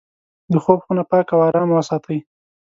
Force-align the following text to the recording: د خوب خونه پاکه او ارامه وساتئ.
د 0.53 0.55
خوب 0.63 0.79
خونه 0.85 1.03
پاکه 1.09 1.33
او 1.35 1.41
ارامه 1.47 1.73
وساتئ. 1.77 2.17